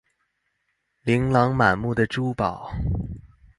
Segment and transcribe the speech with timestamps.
[1.03, 2.71] 琳琅滿目的珠寶